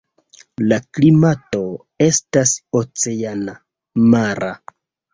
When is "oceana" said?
2.83-3.59